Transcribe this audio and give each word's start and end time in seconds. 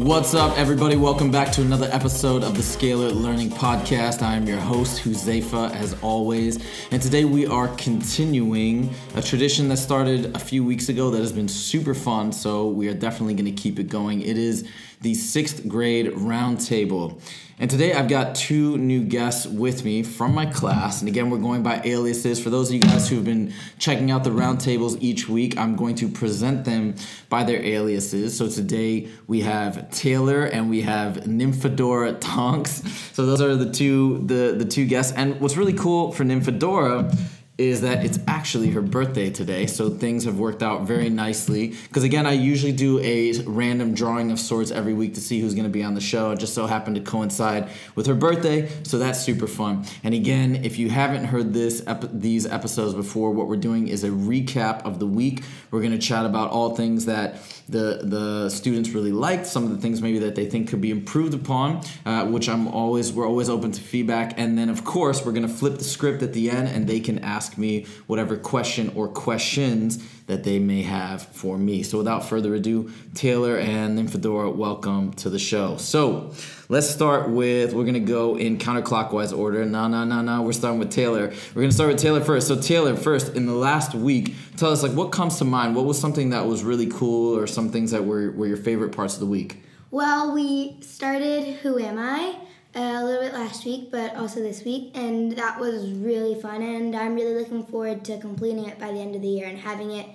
What's 0.00 0.32
up, 0.32 0.56
everybody? 0.56 0.96
Welcome 0.96 1.30
back 1.30 1.52
to 1.52 1.60
another 1.60 1.86
episode 1.92 2.42
of 2.42 2.54
the 2.54 2.62
Scalar 2.62 3.14
Learning 3.14 3.50
Podcast. 3.50 4.22
I 4.22 4.34
am 4.34 4.46
your 4.46 4.56
host, 4.58 5.02
Huzefa, 5.02 5.74
as 5.74 5.94
always. 6.00 6.58
And 6.90 7.02
today 7.02 7.26
we 7.26 7.46
are 7.46 7.68
continuing 7.76 8.94
a 9.14 9.20
tradition 9.20 9.68
that 9.68 9.76
started 9.76 10.34
a 10.34 10.38
few 10.38 10.64
weeks 10.64 10.88
ago 10.88 11.10
that 11.10 11.18
has 11.18 11.32
been 11.32 11.48
super 11.48 11.92
fun. 11.92 12.32
So 12.32 12.68
we 12.68 12.88
are 12.88 12.94
definitely 12.94 13.34
going 13.34 13.54
to 13.54 13.62
keep 13.62 13.78
it 13.78 13.90
going. 13.90 14.22
It 14.22 14.38
is 14.38 14.66
the 15.00 15.14
sixth 15.14 15.66
grade 15.66 16.06
roundtable. 16.08 17.20
And 17.58 17.70
today 17.70 17.92
I've 17.92 18.08
got 18.08 18.34
two 18.34 18.78
new 18.78 19.02
guests 19.04 19.46
with 19.46 19.84
me 19.84 20.02
from 20.02 20.34
my 20.34 20.46
class. 20.46 21.00
And 21.00 21.08
again, 21.08 21.28
we're 21.28 21.38
going 21.38 21.62
by 21.62 21.82
aliases. 21.84 22.42
For 22.42 22.48
those 22.48 22.68
of 22.68 22.74
you 22.74 22.80
guys 22.80 23.08
who 23.08 23.16
have 23.16 23.24
been 23.26 23.52
checking 23.78 24.10
out 24.10 24.24
the 24.24 24.30
roundtables 24.30 24.96
each 25.00 25.28
week, 25.28 25.58
I'm 25.58 25.76
going 25.76 25.94
to 25.96 26.08
present 26.08 26.64
them 26.64 26.94
by 27.28 27.44
their 27.44 27.62
aliases. 27.62 28.36
So 28.36 28.48
today 28.48 29.08
we 29.26 29.42
have 29.42 29.90
Taylor 29.90 30.44
and 30.44 30.70
we 30.70 30.80
have 30.82 31.16
Nymphadora 31.24 32.18
Tonks. 32.18 32.82
So 33.12 33.26
those 33.26 33.42
are 33.42 33.54
the 33.56 33.70
two 33.70 34.22
the, 34.24 34.54
the 34.56 34.64
two 34.64 34.86
guests. 34.86 35.12
And 35.12 35.38
what's 35.38 35.58
really 35.58 35.74
cool 35.74 36.12
for 36.12 36.24
Nymphadora 36.24 37.14
is 37.60 37.82
that 37.82 38.04
it's 38.04 38.18
actually 38.26 38.70
her 38.70 38.80
birthday 38.80 39.28
today, 39.30 39.66
so 39.66 39.90
things 39.90 40.24
have 40.24 40.38
worked 40.38 40.62
out 40.62 40.86
very 40.86 41.10
nicely. 41.10 41.74
Because 41.88 42.04
again, 42.04 42.26
I 42.26 42.32
usually 42.32 42.72
do 42.72 42.98
a 43.00 43.32
random 43.42 43.94
drawing 43.94 44.30
of 44.30 44.40
sorts 44.40 44.70
every 44.70 44.94
week 44.94 45.14
to 45.14 45.20
see 45.20 45.40
who's 45.40 45.54
going 45.54 45.64
to 45.64 45.70
be 45.70 45.82
on 45.82 45.94
the 45.94 46.00
show. 46.00 46.30
It 46.30 46.38
just 46.38 46.54
so 46.54 46.66
happened 46.66 46.96
to 46.96 47.02
coincide 47.02 47.68
with 47.94 48.06
her 48.06 48.14
birthday, 48.14 48.70
so 48.82 48.98
that's 48.98 49.20
super 49.20 49.46
fun. 49.46 49.84
And 50.02 50.14
again, 50.14 50.64
if 50.64 50.78
you 50.78 50.88
haven't 50.88 51.26
heard 51.26 51.52
this 51.52 51.82
ep- 51.86 52.10
these 52.12 52.46
episodes 52.46 52.94
before, 52.94 53.32
what 53.32 53.46
we're 53.46 53.56
doing 53.56 53.88
is 53.88 54.04
a 54.04 54.08
recap 54.08 54.82
of 54.86 54.98
the 54.98 55.06
week. 55.06 55.42
We're 55.70 55.80
going 55.80 55.92
to 55.92 55.98
chat 55.98 56.24
about 56.24 56.50
all 56.50 56.74
things 56.74 57.04
that 57.04 57.36
the 57.68 58.00
the 58.02 58.48
students 58.48 58.90
really 58.90 59.12
liked, 59.12 59.46
some 59.46 59.64
of 59.64 59.70
the 59.70 59.78
things 59.78 60.00
maybe 60.00 60.18
that 60.20 60.34
they 60.34 60.46
think 60.46 60.68
could 60.68 60.80
be 60.80 60.90
improved 60.90 61.34
upon, 61.34 61.82
uh, 62.06 62.26
which 62.26 62.48
I'm 62.48 62.66
always 62.68 63.12
we're 63.12 63.28
always 63.28 63.48
open 63.48 63.70
to 63.72 63.80
feedback. 63.80 64.38
And 64.38 64.56
then 64.58 64.68
of 64.70 64.84
course 64.84 65.24
we're 65.24 65.32
going 65.32 65.46
to 65.46 65.52
flip 65.52 65.78
the 65.78 65.84
script 65.84 66.22
at 66.22 66.32
the 66.32 66.50
end, 66.50 66.68
and 66.68 66.86
they 66.86 67.00
can 67.00 67.18
ask 67.20 67.49
me 67.58 67.86
whatever 68.06 68.36
question 68.36 68.92
or 68.94 69.08
questions 69.08 69.98
that 70.26 70.44
they 70.44 70.58
may 70.58 70.82
have 70.82 71.22
for 71.22 71.58
me. 71.58 71.82
So 71.82 71.98
without 71.98 72.24
further 72.24 72.54
ado, 72.54 72.92
Taylor 73.14 73.56
and 73.58 73.98
Nymphadora, 73.98 74.54
welcome 74.54 75.12
to 75.14 75.28
the 75.28 75.40
show. 75.40 75.76
So 75.76 76.32
let's 76.68 76.88
start 76.88 77.30
with 77.30 77.74
we're 77.74 77.84
gonna 77.84 78.00
go 78.00 78.36
in 78.36 78.58
counterclockwise 78.58 79.36
order. 79.36 79.64
No, 79.64 79.88
no, 79.88 80.04
no, 80.04 80.22
no. 80.22 80.42
We're 80.42 80.52
starting 80.52 80.78
with 80.78 80.90
Taylor. 80.90 81.32
We're 81.54 81.62
gonna 81.62 81.72
start 81.72 81.90
with 81.90 82.00
Taylor 82.00 82.20
first. 82.20 82.46
So 82.46 82.60
Taylor, 82.60 82.94
first 82.96 83.34
in 83.34 83.46
the 83.46 83.54
last 83.54 83.94
week, 83.94 84.34
tell 84.56 84.70
us 84.70 84.82
like 84.84 84.92
what 84.92 85.10
comes 85.10 85.38
to 85.38 85.44
mind. 85.44 85.74
What 85.74 85.84
was 85.84 85.98
something 85.98 86.30
that 86.30 86.46
was 86.46 86.62
really 86.62 86.86
cool, 86.86 87.36
or 87.36 87.48
some 87.48 87.70
things 87.70 87.90
that 87.90 88.04
were 88.04 88.30
were 88.30 88.46
your 88.46 88.56
favorite 88.56 88.92
parts 88.92 89.14
of 89.14 89.20
the 89.20 89.26
week? 89.26 89.62
Well, 89.90 90.32
we 90.32 90.76
started 90.82 91.54
Who 91.62 91.78
Am 91.80 91.98
I 91.98 92.36
a 92.74 93.04
little 93.04 93.22
bit 93.22 93.34
last 93.34 93.64
week, 93.64 93.90
but 93.90 94.14
also 94.16 94.40
this 94.40 94.64
week, 94.64 94.92
and 94.94 95.32
that 95.32 95.58
was 95.58 95.90
really 95.90 96.40
fun. 96.40 96.62
And 96.62 96.94
I'm 96.94 97.14
really 97.14 97.34
looking 97.34 97.64
forward 97.64 98.04
to 98.04 98.18
completing 98.18 98.66
it 98.66 98.78
by 98.78 98.92
the 98.92 98.98
end 98.98 99.14
of 99.14 99.22
the 99.22 99.28
year 99.28 99.48
and 99.48 99.58
having 99.58 99.90
it 99.90 100.06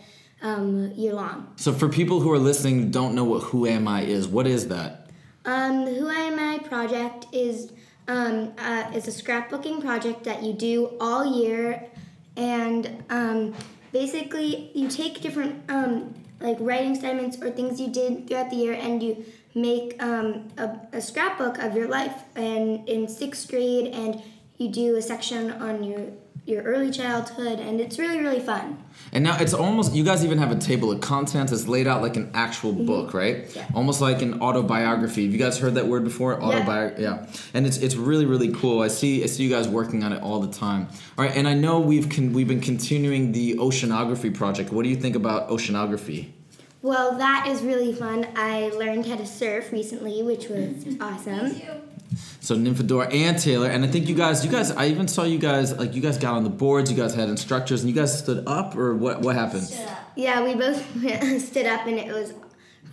um, 0.41 0.91
year 0.95 1.13
long. 1.13 1.53
So 1.57 1.73
for 1.73 1.89
people 1.89 2.19
who 2.19 2.31
are 2.31 2.39
listening 2.39 2.91
don't 2.91 3.15
know 3.15 3.23
what 3.23 3.43
Who 3.43 3.65
Am 3.65 3.87
I 3.87 4.03
is, 4.03 4.27
what 4.27 4.47
is 4.47 4.67
that? 4.69 5.09
Um, 5.45 5.85
the 5.85 5.93
Who 5.93 6.09
Am 6.09 6.39
I 6.39 6.59
project 6.59 7.27
is 7.31 7.71
um, 8.07 8.53
uh, 8.57 8.91
is 8.93 9.07
a 9.07 9.11
scrapbooking 9.11 9.81
project 9.81 10.23
that 10.23 10.43
you 10.43 10.53
do 10.53 10.95
all 10.99 11.25
year, 11.25 11.89
and 12.37 13.03
um, 13.09 13.53
basically 13.91 14.71
you 14.73 14.87
take 14.87 15.21
different 15.21 15.69
um, 15.69 16.13
like 16.39 16.57
writing 16.59 16.91
assignments 16.91 17.41
or 17.41 17.49
things 17.49 17.79
you 17.79 17.89
did 17.89 18.27
throughout 18.27 18.49
the 18.49 18.55
year, 18.55 18.73
and 18.73 19.01
you 19.01 19.25
make 19.55 20.01
um, 20.03 20.49
a, 20.57 20.77
a 20.93 21.01
scrapbook 21.01 21.57
of 21.57 21.75
your 21.75 21.87
life. 21.87 22.23
And 22.35 22.87
in 22.87 23.07
sixth 23.07 23.49
grade, 23.49 23.87
and 23.87 24.21
you 24.57 24.69
do 24.69 24.95
a 24.95 25.01
section 25.01 25.51
on 25.51 25.83
your 25.83 26.07
your 26.45 26.61
early 26.61 26.91
childhood, 26.91 27.59
and 27.59 27.81
it's 27.81 27.97
really 27.97 28.19
really 28.19 28.39
fun. 28.39 28.77
And 29.11 29.23
now 29.23 29.37
it's 29.39 29.53
almost 29.53 29.95
you 29.95 30.03
guys 30.03 30.23
even 30.23 30.37
have 30.37 30.51
a 30.51 30.55
table 30.55 30.91
of 30.91 31.01
contents. 31.01 31.51
It's 31.51 31.67
laid 31.67 31.87
out 31.87 32.03
like 32.03 32.15
an 32.17 32.29
actual 32.35 32.71
book, 32.71 33.13
right? 33.15 33.45
Mm-hmm. 33.45 33.57
Yeah. 33.57 33.67
Almost 33.73 33.99
like 33.99 34.21
an 34.21 34.41
autobiography. 34.41 35.23
Have 35.23 35.33
you 35.33 35.39
guys 35.39 35.57
heard 35.57 35.73
that 35.75 35.87
word 35.87 36.03
before? 36.03 36.39
Autobiography. 36.41 37.01
Yeah. 37.01 37.25
And 37.55 37.65
it's 37.65 37.77
it's 37.77 37.95
really 37.95 38.25
really 38.25 38.53
cool. 38.53 38.81
I 38.81 38.89
see 38.89 39.23
I 39.23 39.25
see 39.25 39.43
you 39.43 39.49
guys 39.49 39.67
working 39.67 40.03
on 40.03 40.13
it 40.13 40.21
all 40.21 40.39
the 40.39 40.53
time. 40.53 40.87
All 41.17 41.25
right, 41.25 41.35
and 41.35 41.47
I 41.47 41.55
know 41.55 41.79
we've 41.79 42.09
con- 42.09 42.33
we've 42.33 42.47
been 42.47 42.61
continuing 42.61 43.31
the 43.31 43.55
oceanography 43.55 44.33
project. 44.33 44.71
What 44.71 44.83
do 44.83 44.89
you 44.89 44.97
think 44.97 45.15
about 45.15 45.49
oceanography? 45.49 46.31
Well, 46.85 47.17
that 47.17 47.47
is 47.47 47.63
really 47.63 47.93
fun. 47.93 48.27
I 48.35 48.69
learned 48.69 49.07
how 49.07 49.15
to 49.15 49.25
surf 49.25 49.71
recently, 49.71 50.21
which 50.21 50.49
was 50.49 50.85
awesome. 51.01 51.59
So 52.41 52.55
Nymphadora 52.55 53.11
and 53.11 53.39
Taylor, 53.39 53.71
and 53.71 53.83
I 53.83 53.87
think 53.87 54.07
you 54.07 54.13
guys, 54.13 54.45
you 54.45 54.51
guys, 54.51 54.69
I 54.69 54.85
even 54.89 55.07
saw 55.07 55.23
you 55.23 55.39
guys 55.39 55.75
like 55.75 55.95
you 55.95 56.01
guys 56.03 56.19
got 56.19 56.35
on 56.35 56.43
the 56.43 56.51
boards. 56.51 56.91
You 56.91 56.95
guys 56.95 57.15
had 57.15 57.27
instructors, 57.27 57.81
and 57.81 57.89
you 57.89 57.95
guys 57.95 58.15
stood 58.15 58.47
up, 58.47 58.75
or 58.75 58.93
what? 58.93 59.21
What 59.21 59.35
happened? 59.35 59.67
Yeah, 60.15 60.43
we 60.43 60.53
both 60.53 60.77
stood 61.41 61.65
up 61.65 61.87
and 61.87 61.97
it 61.97 62.13
was 62.13 62.35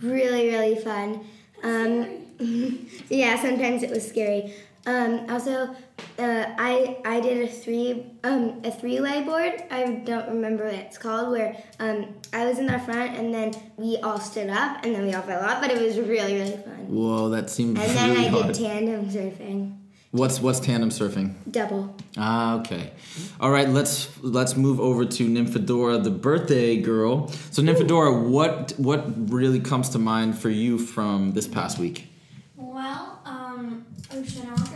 really, 0.01 0.47
really 0.47 0.75
fun. 0.75 1.27
Um, 1.61 2.25
yeah, 3.09 3.39
sometimes 3.39 3.83
it 3.83 3.91
was 3.91 4.09
scary. 4.09 4.55
Um, 4.85 5.25
also, 5.29 5.73
uh, 6.19 6.45
I 6.57 6.97
I 7.05 7.21
did 7.21 7.47
a 7.47 7.51
three 7.51 8.05
um, 8.23 8.61
a 8.65 8.71
three 8.71 8.99
way 8.99 9.23
board. 9.23 9.63
I 9.71 10.01
don't 10.05 10.27
remember 10.27 10.65
what 10.65 10.73
it's 10.73 10.97
called. 10.97 11.31
Where 11.31 11.55
um, 11.79 12.15
I 12.33 12.45
was 12.45 12.59
in 12.59 12.65
the 12.67 12.79
front 12.79 13.15
and 13.17 13.33
then 13.33 13.53
we 13.77 13.97
all 13.97 14.19
stood 14.19 14.49
up 14.49 14.83
and 14.83 14.93
then 14.93 15.05
we 15.05 15.13
all 15.13 15.21
fell 15.21 15.41
off. 15.41 15.61
But 15.61 15.71
it 15.71 15.81
was 15.81 15.97
really 15.97 16.33
really 16.35 16.57
fun. 16.57 16.87
Whoa, 16.89 17.29
that 17.29 17.49
seemed 17.49 17.77
And 17.77 17.89
then 17.95 18.09
really 18.11 18.25
I 18.25 18.29
hard. 18.29 18.47
did 18.53 18.55
tandem 18.55 19.05
surfing, 19.09 19.77
What's 20.11 20.41
what's 20.41 20.59
tandem 20.59 20.89
surfing? 20.89 21.33
double. 21.49 21.95
Ah, 22.17 22.59
okay. 22.59 22.91
All 23.39 23.51
right, 23.51 23.69
let's 23.69 24.09
let's 24.21 24.57
move 24.57 24.81
over 24.81 25.05
to 25.05 25.27
Nymphadora, 25.29 26.03
the 26.03 26.11
birthday 26.11 26.75
girl. 26.81 27.29
So 27.51 27.61
Nymphadora, 27.63 28.11
what 28.29 28.73
what 28.77 29.05
really 29.31 29.61
comes 29.61 29.87
to 29.89 29.97
mind 29.99 30.37
for 30.37 30.49
you 30.49 30.77
from 30.77 31.31
this 31.31 31.47
past 31.47 31.79
week? 31.79 32.09
Well, 32.57 33.19
um, 33.25 33.85
oceanography, 34.09 34.72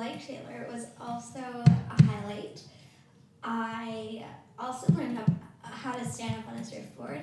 like 0.00 0.26
Taylor, 0.26 0.66
was 0.72 0.86
also 0.98 1.40
a 1.40 2.02
highlight. 2.04 2.62
I 3.44 4.24
also 4.58 4.90
learned 4.94 5.18
how, 5.18 5.26
how 5.62 5.92
to 5.92 6.04
stand 6.06 6.36
up 6.38 6.48
on 6.48 6.56
a 6.56 6.64
surfboard, 6.64 7.20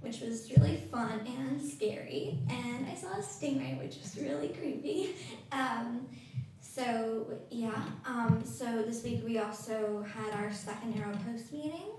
which 0.00 0.20
was 0.20 0.50
really 0.56 0.76
fun 0.90 1.20
and 1.26 1.60
scary. 1.60 2.38
And 2.48 2.86
I 2.86 2.94
saw 2.94 3.08
a 3.12 3.22
stingray, 3.22 3.78
which 3.78 3.98
was 3.98 4.16
really 4.18 4.48
creepy. 4.48 5.14
Um, 5.52 6.06
so, 6.60 7.26
yeah, 7.50 7.84
um, 8.06 8.42
so 8.42 8.82
this 8.82 9.04
week 9.04 9.22
we 9.22 9.38
also 9.38 10.02
had 10.02 10.32
our 10.34 10.50
second 10.50 10.98
Arrow 10.98 11.16
Post 11.26 11.52
meeting, 11.52 11.92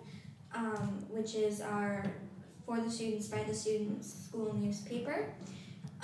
um, 0.56 1.06
which 1.09 1.35
is 1.35 1.62
our 1.62 2.03
for 2.66 2.82
the 2.82 2.90
students 2.90 3.28
by 3.28 3.44
the 3.44 3.53
students 3.53 4.26
school 4.26 4.55
newspaper. 4.55 5.28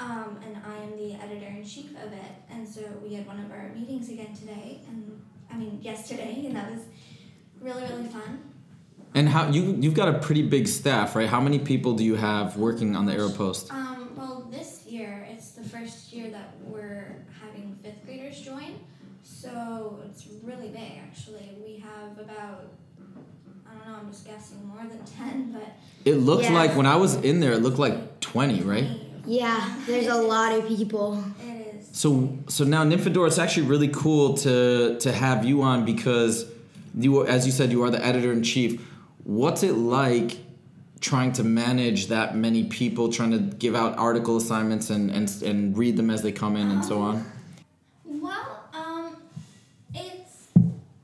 Um, 0.02 0.40
and 0.44 0.58
I 0.66 0.78
am 0.84 0.98
the 0.98 1.14
editor 1.24 1.46
in 1.46 1.64
chief 1.64 1.92
of 2.04 2.12
it. 2.12 2.32
And 2.50 2.68
so 2.68 2.82
we 3.04 3.14
had 3.14 3.28
one 3.28 3.40
of 3.40 3.52
our 3.52 3.70
meetings 3.76 4.10
again 4.10 4.34
today, 4.34 4.82
and 4.88 5.22
I 5.52 5.56
mean 5.58 5.80
yesterday, 5.82 6.44
and 6.48 6.56
that 6.56 6.72
was 6.72 6.82
really 7.60 7.84
really 7.84 8.08
fun. 8.08 8.40
And 9.14 9.30
how 9.30 9.50
you 9.50 9.78
you've 9.80 9.94
got 9.94 10.08
a 10.08 10.18
pretty 10.20 10.42
big 10.42 10.68
staff, 10.68 11.16
right? 11.16 11.30
How 11.30 11.40
many 11.42 11.60
people 11.60 11.94
do 11.94 12.04
you 12.04 12.16
have 12.16 12.58
working 12.58 12.96
on 12.96 13.06
the 13.06 13.14
Arrow 13.14 13.30
Post? 13.30 13.72
Um, 13.72 14.10
well, 14.16 14.48
this 14.50 14.86
year 14.88 15.28
it's 15.30 15.52
the 15.52 15.64
first 15.64 16.12
year 16.14 16.32
that 16.32 16.56
we're 16.64 17.24
having 17.40 17.78
fifth 17.84 18.04
graders 18.06 18.42
join, 18.42 18.80
so 19.24 20.00
it's 20.10 20.28
really 20.42 20.70
big 20.70 20.94
actually. 21.08 21.52
We 21.64 21.78
have 21.80 22.18
about 22.18 22.72
I 23.70 23.74
don't 23.76 23.88
know, 23.88 24.00
I'm 24.00 24.10
just 24.12 24.26
guessing 24.26 24.66
more 24.66 24.84
than 24.90 25.04
ten, 25.06 25.52
but 25.54 25.70
It 26.06 26.16
looked 26.16 26.44
Yeah. 26.46 26.54
like 26.54 26.76
when 26.76 26.88
I 26.88 26.96
was 26.96 27.16
in 27.16 27.40
there, 27.40 27.54
it 27.54 27.62
looked 27.62 27.80
like 27.80 28.20
twenty, 28.20 28.62
right? 28.62 28.88
Yeah, 29.26 29.76
there's 29.86 30.08
a 30.08 30.16
lot 30.16 30.54
of 30.54 30.68
people. 30.68 31.24
it 31.42 31.76
is. 31.76 31.90
So 31.92 32.38
so 32.48 32.64
now 32.64 32.84
Nymphadora, 32.84 33.28
it's 33.28 33.38
actually 33.40 33.68
really 33.68 33.90
cool 33.90 34.36
to 34.38 34.98
to 35.00 35.12
have 35.12 35.46
you 35.46 35.62
on 35.62 35.86
because 35.86 36.46
you, 36.98 37.26
as 37.26 37.46
you 37.46 37.52
said, 37.52 37.72
you 37.72 37.84
are 37.84 37.90
the 37.90 38.04
editor 38.06 38.32
in 38.32 38.44
chief. 38.44 38.82
What's 39.24 39.64
it 39.64 39.74
like 39.74 40.40
trying 41.00 41.32
to 41.34 41.44
manage 41.44 42.08
that 42.08 42.36
many 42.36 42.66
people, 42.66 43.12
trying 43.12 43.32
to 43.32 43.40
give 43.40 43.76
out 43.76 43.98
article 43.98 44.38
assignments 44.38 44.90
and 44.90 45.12
and, 45.12 45.30
and 45.44 45.78
read 45.78 45.98
them 45.98 46.10
as 46.10 46.22
they 46.22 46.32
come 46.32 46.56
in 46.56 46.70
and 46.70 46.84
so 46.84 47.00
on? 47.02 47.26
Well, 48.06 48.66
um, 48.74 49.18
it's 49.94 50.48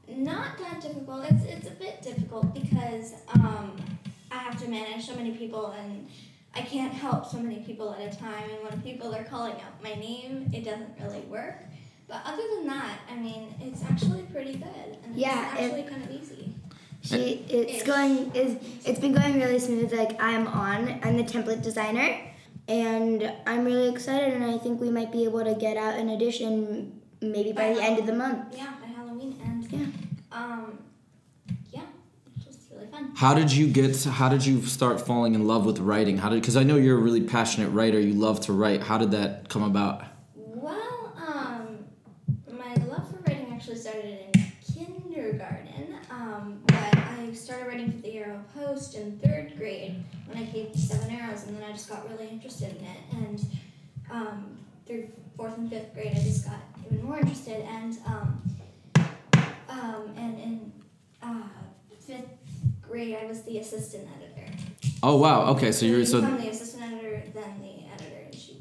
not 0.10 0.58
that 0.58 0.82
difficult. 0.82 1.26
It's 1.30 1.44
it's 1.46 1.68
a 1.68 1.72
bit 1.72 2.02
difficult 2.02 2.54
because 2.54 3.14
um, 3.36 3.72
I 4.32 4.38
have 4.38 4.62
to 4.64 4.70
manage 4.70 5.06
so 5.06 5.16
many 5.16 5.32
people 5.32 5.68
and 5.72 6.08
I 6.58 6.62
can't 6.62 6.92
help 6.94 7.26
so 7.26 7.38
many 7.38 7.58
people 7.58 7.94
at 7.94 8.02
a 8.14 8.18
time. 8.18 8.50
And 8.50 8.64
when 8.68 8.82
people 8.82 9.14
are 9.14 9.24
calling 9.24 9.54
out 9.54 9.82
my 9.84 9.94
name, 9.94 10.50
it 10.52 10.64
doesn't 10.66 10.90
really 11.00 11.22
work. 11.22 11.64
But 12.08 12.22
other 12.26 12.42
than 12.56 12.68
that, 12.68 13.00
I 13.12 13.16
mean, 13.16 13.54
it's 13.62 13.84
actually 13.84 14.24
pretty 14.24 14.54
good 14.54 14.98
and 15.04 15.16
Yeah, 15.16 15.56
it's 15.58 15.76
it- 15.76 15.88
kind 15.88 16.04
of 16.04 16.12
easy. 16.12 16.54
She 17.02 17.46
it's 17.48 17.82
Ish. 17.82 17.84
going 17.84 18.32
is 18.36 18.58
it's 18.84 19.00
been 19.00 19.14
going 19.14 19.36
really 19.40 19.60
smooth. 19.60 19.94
Like 19.94 20.22
I'm 20.22 20.48
on. 20.48 21.00
I'm 21.04 21.16
the 21.16 21.24
template 21.24 21.62
designer, 21.62 22.20
and 22.68 23.32
I'm 23.46 23.64
really 23.66 23.88
excited. 23.88 24.34
And 24.34 24.44
I 24.44 24.58
think 24.58 24.82
we 24.82 24.90
might 24.90 25.12
be 25.12 25.24
able 25.24 25.44
to 25.46 25.54
get 25.54 25.78
out 25.78 25.94
an 25.96 26.10
edition 26.10 27.00
maybe 27.22 27.52
by 27.54 27.74
the 27.76 27.82
end 27.84 28.00
of 28.00 28.08
the 28.08 28.14
month. 28.16 28.58
Yeah, 28.58 28.74
by 28.82 28.88
Halloween 28.88 29.40
and 29.46 29.72
Yeah. 29.72 29.86
um, 30.32 30.80
yeah, 31.72 31.82
it's 32.36 32.46
just 32.46 32.60
really 32.74 32.88
fun. 32.88 33.07
How 33.18 33.34
did 33.34 33.52
you 33.52 33.66
get? 33.66 34.04
How 34.04 34.30
did 34.30 34.46
you 34.46 34.62
start 34.62 35.02
falling 35.02 35.34
in 35.34 35.48
love 35.48 35.66
with 35.66 35.80
writing? 35.80 36.20
How 36.20 36.30
did? 36.30 36.40
Because 36.40 36.56
I 36.56 36.62
know 36.62 36.76
you're 36.76 37.00
a 37.00 37.02
really 37.02 37.24
passionate 37.24 37.70
writer. 37.70 38.00
You 38.00 38.14
love 38.14 38.42
to 38.42 38.54
write. 38.54 38.84
How 38.84 39.00
did 39.00 39.10
that 39.10 39.50
come 39.50 39.64
about? 39.64 40.04
Well, 40.36 41.16
um, 41.28 41.80
my 42.52 42.76
love 42.86 43.10
for 43.10 43.18
writing 43.26 43.52
actually 43.52 43.78
started 43.78 44.20
in 44.36 44.52
kindergarten, 44.72 45.96
um, 46.12 46.62
but 46.68 46.96
I 46.96 47.34
started 47.34 47.66
writing 47.66 47.92
for 47.92 47.98
the 48.04 48.20
Arrow 48.20 48.40
Post 48.54 48.94
in 48.94 49.18
third 49.18 49.58
grade 49.58 49.96
when 50.28 50.38
I 50.38 50.46
came 50.52 50.72
to 50.72 50.78
Seven 50.78 51.10
Arrows, 51.10 51.48
and 51.48 51.58
then 51.58 51.64
I 51.68 51.72
just 51.72 51.90
got 51.90 52.08
really 52.12 52.30
interested 52.30 52.78
in 52.78 52.86
it. 52.86 53.00
And 53.14 53.46
um, 54.12 54.58
through 54.86 55.10
fourth 55.36 55.58
and 55.58 55.68
fifth 55.68 55.92
grade, 55.96 56.12
I 56.16 56.20
just 56.20 56.46
got 56.46 56.60
even 56.86 57.04
more 57.04 57.18
interested. 57.18 57.62
And 57.62 57.98
um, 58.06 58.42
um, 59.70 60.14
and 60.16 60.40
in 60.40 60.72
uh, 61.24 61.48
fifth 62.00 62.37
grade, 62.88 63.18
I 63.22 63.26
was 63.26 63.44
the 63.44 63.60
assistant 63.60 64.08
editor. 64.16 64.52
Oh 65.04 65.18
wow. 65.18 65.52
Okay, 65.52 65.72
so 65.72 65.86
you're 65.86 66.00
you 66.00 66.06
so 66.06 66.22
the 66.22 66.50
assistant 66.50 66.84
editor, 66.84 67.24
then 67.34 67.62
the 67.62 67.86
editor 67.94 68.26
in 68.26 68.32
chief. 68.32 68.58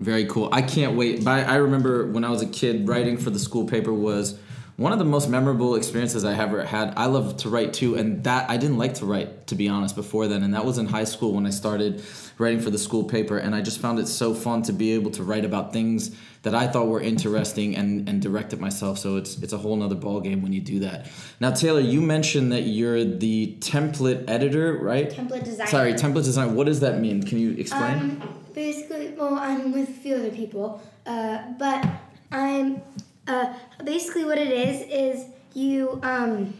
Very 0.00 0.26
cool. 0.26 0.48
I 0.52 0.62
can't 0.62 0.96
wait. 0.96 1.24
But 1.24 1.30
I 1.48 1.54
I 1.54 1.56
remember 1.56 2.10
when 2.10 2.24
I 2.24 2.30
was 2.30 2.42
a 2.42 2.46
kid, 2.46 2.88
writing 2.88 3.16
for 3.16 3.30
the 3.30 3.38
school 3.38 3.66
paper 3.66 3.92
was 3.92 4.38
one 4.76 4.92
of 4.92 4.98
the 4.98 5.06
most 5.06 5.28
memorable 5.28 5.74
experiences 5.74 6.22
I 6.24 6.34
ever 6.34 6.62
had. 6.64 6.92
I 6.96 7.06
love 7.06 7.38
to 7.38 7.48
write 7.48 7.72
too, 7.72 7.94
and 7.94 8.22
that 8.24 8.50
I 8.50 8.58
didn't 8.58 8.76
like 8.76 8.94
to 8.94 9.06
write 9.06 9.46
to 9.46 9.54
be 9.54 9.68
honest 9.68 9.96
before 9.96 10.26
then, 10.26 10.42
and 10.42 10.52
that 10.54 10.64
was 10.64 10.76
in 10.76 10.86
high 10.86 11.04
school 11.04 11.32
when 11.32 11.46
I 11.46 11.50
started 11.50 12.04
writing 12.38 12.60
for 12.60 12.70
the 12.70 12.78
school 12.78 13.04
paper, 13.04 13.38
and 13.38 13.54
I 13.54 13.62
just 13.62 13.80
found 13.80 13.98
it 13.98 14.06
so 14.06 14.34
fun 14.34 14.62
to 14.62 14.72
be 14.72 14.92
able 14.92 15.10
to 15.12 15.22
write 15.22 15.44
about 15.44 15.72
things 15.72 16.14
that 16.42 16.54
I 16.54 16.66
thought 16.66 16.88
were 16.88 17.00
interesting 17.00 17.74
and, 17.74 18.08
and 18.08 18.20
direct 18.20 18.52
it 18.52 18.60
myself. 18.60 18.98
So 18.98 19.16
it's 19.16 19.38
it's 19.38 19.54
a 19.54 19.58
whole 19.58 19.76
nother 19.76 19.94
ball 19.94 20.20
game 20.20 20.42
when 20.42 20.52
you 20.52 20.60
do 20.60 20.80
that. 20.80 21.10
Now 21.40 21.52
Taylor, 21.52 21.80
you 21.80 22.02
mentioned 22.02 22.52
that 22.52 22.62
you're 22.62 23.02
the 23.02 23.56
template 23.60 24.28
editor, 24.28 24.74
right? 24.74 25.10
Template 25.10 25.44
designer. 25.44 25.70
Sorry, 25.70 25.94
template 25.94 26.24
design. 26.24 26.54
What 26.54 26.66
does 26.66 26.80
that 26.80 27.00
mean? 27.00 27.22
Can 27.22 27.38
you 27.38 27.52
explain? 27.52 27.98
Um, 27.98 28.44
basically, 28.54 29.14
well, 29.16 29.34
I'm 29.34 29.72
with 29.72 29.88
a 29.88 29.92
few 29.92 30.16
other 30.16 30.30
people, 30.30 30.82
uh, 31.06 31.52
but 31.58 31.86
I'm 32.30 32.82
uh, 33.26 33.52
basically 33.84 34.24
what 34.24 34.38
it 34.38 34.50
is 34.50 34.82
is 34.82 35.26
you 35.54 36.00
um, 36.02 36.54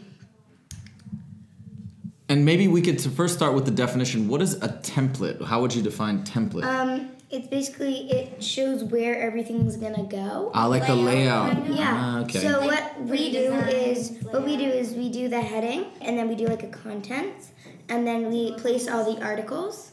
And 2.29 2.43
maybe 2.43 2.67
we 2.67 2.81
could 2.81 2.99
to 2.99 3.09
first 3.09 3.35
start 3.35 3.53
with 3.53 3.65
the 3.65 3.71
definition. 3.71 4.27
What 4.27 4.41
is 4.41 4.55
a 4.55 4.69
template? 4.69 5.43
How 5.45 5.61
would 5.61 5.73
you 5.73 5.81
define 5.81 6.23
template? 6.23 6.65
um, 6.65 7.11
it's 7.29 7.47
basically 7.47 8.09
it 8.09 8.41
shows 8.41 8.85
where 8.85 9.19
everything's 9.19 9.75
gonna 9.75 10.05
go. 10.05 10.49
I 10.53 10.65
like 10.65 10.87
the 10.87 10.95
layout. 10.95 11.55
layout. 11.55 11.77
Yeah. 11.77 11.93
Ah, 11.93 12.19
okay. 12.21 12.39
So 12.39 12.65
what 12.65 13.01
we 13.01 13.31
do 13.31 13.53
is 13.53 14.11
what 14.31 14.45
we 14.45 14.55
do 14.55 14.63
is 14.63 14.93
we 14.93 15.09
do 15.09 15.27
the 15.27 15.41
heading 15.41 15.87
and 16.01 16.17
then 16.17 16.29
we 16.29 16.35
do 16.35 16.47
like 16.47 16.63
a 16.63 16.67
contents 16.67 17.51
and 17.89 18.07
then 18.07 18.29
we 18.29 18.53
place 18.53 18.87
all 18.87 19.03
the 19.03 19.21
articles. 19.21 19.91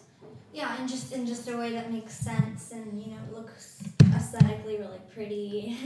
Yeah, 0.53 0.77
and 0.79 0.89
just 0.89 1.13
in 1.13 1.27
just 1.27 1.49
a 1.49 1.57
way 1.57 1.73
that 1.73 1.93
makes 1.93 2.15
sense 2.15 2.71
and 2.71 3.03
you 3.03 3.11
know 3.11 3.19
looks 3.33 3.83
aesthetically 4.15 4.79
really 4.79 5.01
pretty 5.13 5.77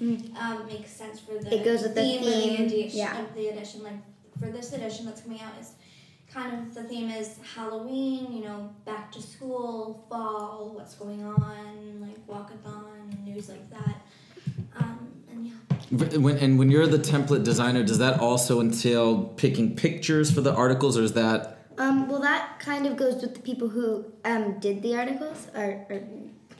and 0.00 0.36
um, 0.38 0.66
makes 0.66 0.90
sense 0.90 1.20
for 1.20 1.34
the 1.38 1.54
It 1.54 1.64
goes 1.64 1.82
with 1.82 1.94
the 1.94 2.02
theme, 2.02 2.22
theme, 2.22 2.64
of 2.64 2.70
the 2.70 2.80
edition. 2.80 2.98
yeah. 2.98 3.22
Of 3.22 3.34
the 3.34 3.48
edition, 3.48 3.82
like 3.82 3.94
for 4.38 4.50
this 4.50 4.72
edition 4.72 5.06
that's 5.06 5.20
coming 5.22 5.40
out 5.40 5.52
is 5.60 5.72
kind 6.32 6.52
of 6.58 6.74
the 6.74 6.84
theme 6.84 7.10
is 7.10 7.38
Halloween. 7.54 8.32
You 8.32 8.44
know, 8.44 8.70
back 8.84 9.10
to 9.12 9.22
school, 9.22 10.04
fall, 10.08 10.72
what's 10.74 10.94
going 10.94 11.24
on, 11.24 12.00
like 12.00 12.26
walkathon, 12.26 13.24
news 13.24 13.48
like 13.48 13.68
that. 13.70 13.96
Um, 14.78 15.08
and 15.30 15.46
yeah. 15.46 16.18
When, 16.18 16.36
and 16.38 16.58
when 16.58 16.70
you're 16.70 16.86
the 16.86 16.98
template 16.98 17.44
designer, 17.44 17.82
does 17.82 17.98
that 17.98 18.20
also 18.20 18.60
entail 18.60 19.24
picking 19.24 19.74
pictures 19.74 20.30
for 20.30 20.40
the 20.42 20.54
articles, 20.54 20.98
or 20.98 21.02
is 21.02 21.14
that 21.14 21.56
Um, 21.78 22.08
well, 22.08 22.20
that 22.20 22.58
kind 22.58 22.86
of 22.86 22.96
goes 22.96 23.22
with 23.22 23.34
the 23.34 23.40
people 23.40 23.68
who 23.68 24.04
um, 24.24 24.58
did 24.60 24.82
the 24.82 24.96
articles 24.96 25.46
or, 25.54 25.86
or 25.88 26.02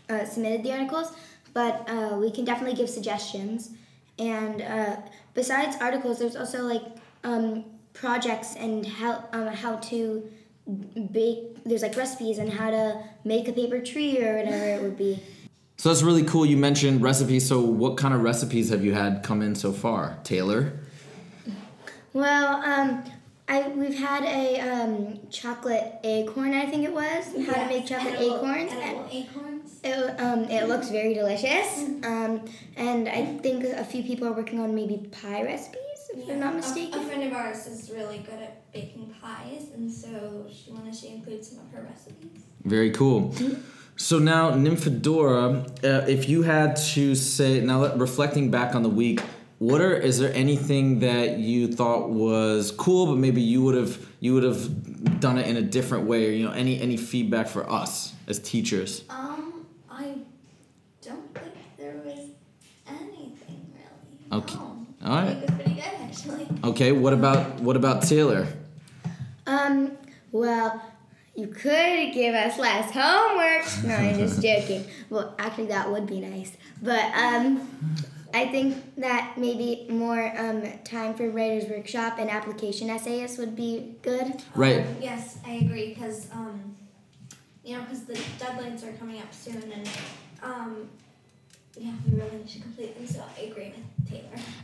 uh, 0.09 0.25
submitted 0.25 0.63
the 0.63 0.73
articles, 0.73 1.13
but 1.55 1.89
uh, 1.89 2.17
we 2.19 2.31
can 2.31 2.45
definitely 2.45 2.77
give 2.77 2.89
suggestions. 2.89 3.71
And 4.19 4.63
uh, 4.63 4.97
besides 5.35 5.77
articles, 5.81 6.19
there's 6.19 6.37
also 6.37 6.63
like 6.63 6.83
um, 7.25 7.65
projects 7.93 8.57
and 8.57 8.87
how 8.87 9.25
um, 9.33 9.49
how 9.49 9.77
to 9.77 10.29
bake. 11.13 11.63
There's 11.65 11.83
like 11.83 11.97
recipes 11.97 12.39
and 12.39 12.53
how 12.53 12.71
to 12.71 13.03
make 13.25 13.49
a 13.49 13.53
paper 13.53 13.81
tree 13.81 14.23
or 14.23 14.39
whatever 14.39 14.65
it 14.65 14.83
would 14.83 14.99
be. 14.99 15.23
so? 15.77 15.89
That's 15.89 16.03
really 16.03 16.25
cool. 16.25 16.47
You 16.47 16.57
mentioned 16.57 17.03
recipes. 17.03 17.47
So, 17.47 17.61
what 17.61 17.97
kind 17.97 18.15
of 18.15 18.23
recipes 18.23 18.71
have 18.71 18.85
you 18.85 18.95
had 18.95 19.23
come 19.23 19.43
in 19.43 19.55
so 19.55 19.73
far, 19.73 20.19
Taylor? 20.25 20.73
Well, 22.13 22.63
um, 22.65 23.05
I 23.49 23.69
we've 23.69 23.99
had 23.99 24.25
a 24.25 24.61
um, 24.61 25.21
chocolate 25.31 25.95
acorn, 26.05 26.55
I 26.55 26.67
think 26.67 26.85
it 26.85 26.93
was. 26.93 27.25
How 27.47 27.55
to 27.63 27.67
make 27.67 27.87
chocolate 27.87 28.15
edible, 28.15 28.37
acorns. 28.37 28.73
Edible 28.73 29.09
acorns. 29.11 29.58
It, 29.89 30.21
um, 30.21 30.45
it 30.45 30.69
looks 30.69 30.91
very 30.91 31.15
delicious. 31.15 31.85
Um, 32.05 32.45
and 32.77 33.09
I 33.09 33.25
think 33.43 33.65
a 33.65 33.85
few 33.85 34.03
people 34.03 34.29
are 34.29 34.33
working 34.33 34.61
on 34.61 34.75
maybe 34.75 35.09
pie 35.11 35.43
recipes, 35.43 35.81
if 36.15 36.29
I'm 36.29 36.41
not 36.41 36.55
mistaken. 36.55 37.01
A, 37.01 37.07
friend 37.07 37.25
of 37.25 37.33
ours 37.33 37.67
is 37.67 37.91
really 37.91 38.19
good 38.19 38.41
at 38.41 38.71
baking 38.73 39.15
pies, 39.21 39.71
and 39.75 39.91
so 39.91 40.47
she 40.53 40.73
wanted 40.73 40.93
to 40.95 41.07
include 41.09 41.43
some 41.45 41.61
of 41.61 41.71
her 41.73 41.83
recipes. 41.89 42.43
Very 42.65 42.91
cool. 42.91 43.35
So 43.97 44.19
now, 44.19 44.51
Nymphadora, 44.51 45.67
uh, 45.85 46.07
if 46.07 46.29
you 46.29 46.43
had 46.43 46.77
to 46.95 47.15
say 47.15 47.61
now, 47.61 47.81
let- 47.81 47.99
reflecting 47.99 48.51
back 48.51 48.75
on 48.75 48.83
the 48.83 48.89
week, 48.91 49.21
what 49.59 49.81
are 49.81 49.95
is 49.97 50.19
there 50.19 50.33
anything 50.35 51.01
that 51.01 51.39
you 51.39 51.67
thought 51.73 52.11
was 52.11 52.71
cool, 52.73 53.07
but 53.07 53.17
maybe 53.17 53.41
you 53.41 53.63
would 53.63 53.75
have 53.75 53.99
you 54.21 54.35
would 54.35 54.45
have 54.45 55.19
done 55.19 55.37
it 55.39 55.47
in 55.49 55.57
a 55.57 55.63
different 55.63 56.07
way, 56.07 56.29
or 56.29 56.31
you 56.31 56.45
know, 56.45 56.53
any 56.53 56.81
any 56.81 56.97
feedback 56.97 57.49
for 57.49 57.69
us 57.69 58.13
as 58.29 58.39
teachers? 58.39 59.03
Um, 59.11 59.67
I 59.91 60.15
don't 61.03 61.35
think 61.35 61.55
there 61.77 62.01
was 62.05 62.21
anything 62.87 63.67
really. 63.75 64.18
Okay. 64.33 64.55
No. 64.55 64.87
All 65.05 65.17
right. 65.17 65.29
I 65.29 65.35
think 65.35 65.43
it 65.43 65.51
was 65.51 65.61
pretty 65.61 65.75
good 65.75 65.85
actually. 66.01 66.49
Okay, 66.65 66.93
what 66.93 67.13
about 67.13 67.61
what 67.61 67.77
about 67.77 68.03
Taylor? 68.03 68.47
Um, 69.47 69.93
well, 70.33 70.83
you 71.35 71.47
could 71.47 72.13
give 72.13 72.35
us 72.35 72.59
less 72.59 72.91
homework. 72.93 73.65
No, 73.85 73.95
I'm 73.95 74.19
just 74.19 74.43
joking. 74.43 74.85
Well, 75.09 75.35
actually, 75.39 75.67
that 75.67 75.91
would 75.91 76.07
be 76.07 76.21
nice. 76.21 76.57
But 76.83 77.05
um, 77.15 77.69
I 78.35 78.49
think 78.49 78.97
that 78.97 79.35
maybe 79.39 79.87
more 79.89 80.33
um, 80.39 80.65
time 80.85 81.15
for 81.15 81.31
writers' 81.31 81.71
workshop 81.71 82.19
and 82.19 82.29
application 82.29 82.91
essays 82.91 83.39
would 83.39 83.57
be 83.57 83.95
good. 84.03 84.43
Right. 84.55 84.81
Um, 84.81 84.97
yes, 85.01 85.39
I 85.47 85.53
agree 85.53 85.95
because 85.95 86.29
um, 86.33 86.77
you 87.65 87.77
know, 87.77 87.83
because 87.83 88.05
the 88.05 88.15
deadlines 88.15 88.87
are 88.87 88.93
coming 88.99 89.21
up 89.21 89.33
soon, 89.33 89.73
and 89.73 89.89
um, 90.43 90.89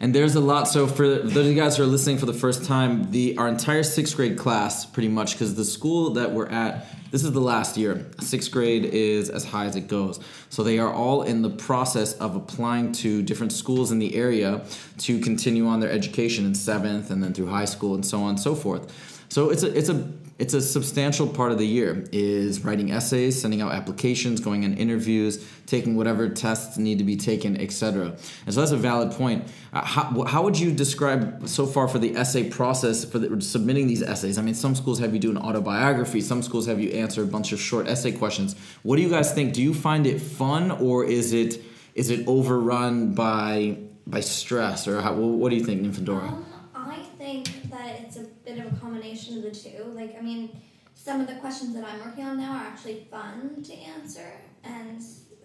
And 0.00 0.14
there's 0.14 0.35
a 0.35 0.40
lot. 0.40 0.68
So 0.68 0.87
for 0.87 1.06
those 1.06 1.37
of 1.37 1.47
you 1.47 1.54
guys 1.54 1.76
who 1.76 1.83
are 1.83 1.87
listening 1.87 2.18
for 2.18 2.26
the 2.26 2.35
first 2.35 2.64
time, 2.64 3.11
the 3.11 3.37
our 3.38 3.49
entire 3.49 3.83
sixth 3.83 4.16
grade 4.16 4.37
class, 4.37 4.85
pretty 4.85 5.09
much, 5.09 5.33
because 5.33 5.54
the 5.54 5.64
school 5.64 6.11
that 6.11 6.33
we're 6.33 6.49
at, 6.49 6.87
this 7.14 7.23
is 7.23 7.30
the 7.30 7.40
last 7.40 7.76
year. 7.76 8.04
Sixth 8.18 8.50
grade 8.50 8.87
is 8.87 9.30
as 9.30 9.44
high 9.44 9.66
as 9.66 9.76
it 9.76 9.87
goes. 9.87 10.18
So 10.49 10.64
they 10.64 10.80
are 10.80 10.92
all 10.92 11.23
in 11.23 11.42
the 11.42 11.49
process 11.49 12.14
of 12.14 12.35
applying 12.35 12.90
to 13.04 13.23
different 13.23 13.52
schools 13.52 13.92
in 13.92 14.00
the 14.00 14.16
area 14.16 14.64
to 14.99 15.21
continue 15.21 15.68
on 15.68 15.78
their 15.78 15.92
education 15.92 16.44
in 16.44 16.56
seventh 16.56 17.12
and 17.12 17.23
then 17.23 17.33
through 17.33 17.47
high 17.47 17.66
school 17.66 17.94
and 17.94 18.04
so 18.04 18.21
on 18.25 18.30
and 18.30 18.40
so 18.40 18.56
forth. 18.56 18.92
So 19.28 19.50
it's 19.50 19.62
a 19.62 19.78
it's 19.78 19.88
a 19.88 20.12
it's 20.38 20.54
a 20.54 20.61
substantial 20.61 21.28
part 21.28 21.52
of 21.52 21.59
the 21.59 21.66
year 21.66 22.04
is 22.11 22.64
writing 22.64 22.90
essays, 22.90 23.40
sending 23.40 23.61
out 23.61 23.73
applications, 23.73 24.40
going 24.40 24.64
on 24.64 24.75
interviews, 24.75 25.47
taking 25.66 25.97
whatever 25.97 26.28
tests 26.28 26.76
need 26.76 26.99
to 26.99 27.04
be 27.04 27.16
taken, 27.16 27.61
etc. 27.61 28.16
And 28.44 28.54
so 28.54 28.61
that's 28.61 28.73
a 28.73 28.76
valid 28.76 29.12
point. 29.12 29.47
Uh, 29.73 29.85
how, 29.85 30.25
how 30.25 30.42
would 30.42 30.59
you 30.59 30.73
describe 30.73 31.49
so 31.49 31.66
far 31.66 31.87
for 31.87 32.00
the 32.00 32.16
essay 32.16 32.49
process 32.50 33.04
for 33.04 33.21
the, 33.21 33.40
submitting 33.40 33.87
these 33.87 34.02
essays? 34.02 34.37
I 34.37 34.42
mean, 34.42 34.54
some 34.54 34.75
schools 34.75 34.99
have 34.99 35.14
you 35.14 35.21
do 35.21 35.30
an 35.30 35.38
autobiography, 35.38 36.21
some 36.21 36.42
schools 36.42 36.66
have 36.66 36.80
you 36.80 36.90
answer 37.04 37.23
a 37.23 37.26
bunch 37.26 37.52
of 37.52 37.61
short 37.61 37.87
essay 37.87 38.12
questions. 38.12 38.56
What 38.82 38.96
do 38.96 39.02
you 39.02 39.11
guys 39.11 39.32
think? 39.32 39.52
Do 39.52 39.62
you 39.62 39.75
find 39.75 40.06
it 40.06 40.20
fun 40.20 40.70
or 40.70 41.04
is 41.04 41.32
it 41.32 41.62
is 41.94 42.11
it 42.11 42.26
overrun 42.26 43.14
by 43.14 43.78
by 44.06 44.20
stress 44.20 44.88
or 44.88 45.00
how, 45.00 45.14
what 45.14 45.50
do 45.50 45.56
you 45.56 45.64
think, 45.64 45.82
Nymphadora? 45.82 46.28
Um, 46.28 46.46
I 46.75 46.99
think 47.18 47.70
that 47.70 48.00
it's 48.02 48.16
a 48.16 48.25
bit 48.44 48.58
of 48.58 48.73
a 48.73 48.76
combination 48.76 49.38
of 49.38 49.42
the 49.44 49.50
two. 49.50 49.84
Like, 49.94 50.16
I 50.18 50.20
mean, 50.20 50.61
some 50.94 51.20
of 51.20 51.26
the 51.26 51.37
questions 51.37 51.75
that 51.75 51.84
I'm 51.84 52.00
working 52.00 52.25
on 52.25 52.38
now 52.38 52.52
are 52.52 52.66
actually 52.66 53.06
fun 53.11 53.62
to 53.64 53.75
answer, 53.75 54.32
and 54.62 55.00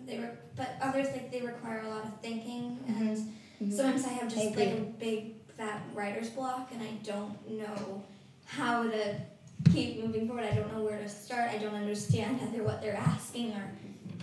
they 0.05 0.19
were, 0.19 0.31
but 0.55 0.75
others 0.81 1.07
like 1.11 1.31
they 1.31 1.41
require 1.41 1.81
a 1.85 1.89
lot 1.89 2.03
of 2.03 2.19
thinking, 2.21 2.79
and 2.87 3.73
sometimes 3.73 4.05
I 4.05 4.09
have 4.09 4.27
just 4.33 4.37
I 4.37 4.59
like 4.59 4.77
a 4.79 4.81
big 4.99 5.35
fat 5.57 5.81
writer's 5.93 6.29
block, 6.29 6.71
and 6.73 6.81
I 6.81 6.91
don't 7.03 7.49
know 7.49 8.03
how 8.45 8.83
to 8.83 9.15
keep 9.65 10.03
moving 10.03 10.27
forward. 10.27 10.45
I 10.45 10.55
don't 10.55 10.73
know 10.73 10.83
where 10.83 10.97
to 10.99 11.09
start. 11.09 11.49
I 11.51 11.57
don't 11.57 11.75
understand 11.75 12.39
either 12.41 12.63
what 12.63 12.81
they're 12.81 12.95
asking 12.97 13.51
or 13.53 13.63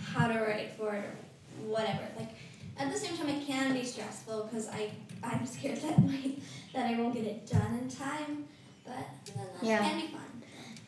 how 0.01 0.27
to 0.27 0.39
write 0.39 0.73
for 0.77 0.95
it 0.95 1.03
or 1.05 1.67
whatever. 1.67 2.01
Like 2.17 2.29
at 2.77 2.91
the 2.91 2.97
same 2.97 3.17
time, 3.17 3.29
it 3.29 3.45
can 3.45 3.73
be 3.73 3.83
stressful 3.83 4.49
because 4.49 4.69
I 4.69 4.91
I'm 5.23 5.45
scared 5.45 5.77
that 5.81 6.03
my 6.03 6.31
that 6.73 6.85
I 6.85 6.99
won't 6.99 7.13
get 7.13 7.25
it 7.25 7.47
done 7.47 7.79
in 7.81 7.89
time. 7.89 8.45
But 8.85 9.07
Yeah. 9.61 9.79
can 9.89 10.01
be 10.01 10.07
fun. 10.07 10.21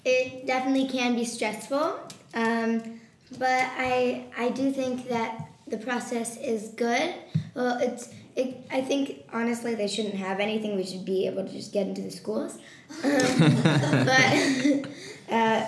It 0.06 0.48
definitely 0.48 0.88
can 0.88 1.16
be 1.16 1.26
stressful, 1.26 2.00
um, 2.34 3.00
but 3.38 3.66
I 3.78 4.26
I 4.38 4.50
do 4.50 4.72
think 4.72 5.10
that 5.10 5.50
the 5.68 5.78
process 5.78 6.38
is 6.38 6.70
good. 6.70 7.14
Well, 7.54 7.78
it's 7.80 8.10
it. 8.40 8.68
I 8.72 8.82
think 8.82 9.26
honestly 9.32 9.76
they 9.76 9.88
shouldn't 9.88 10.16
have 10.16 10.40
anything. 10.40 10.76
We 10.76 10.86
should 10.86 11.06
be 11.06 11.28
able 11.28 11.46
to 11.46 11.52
just 11.52 11.72
get 11.74 11.88
into 11.88 12.02
the 12.02 12.12
schools, 12.12 12.58
um, 13.04 13.62
but 14.06 14.34
uh, 15.32 15.66